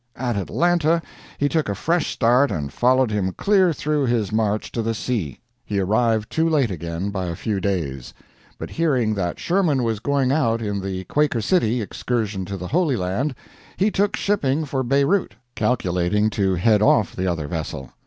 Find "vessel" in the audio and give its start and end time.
17.47-17.91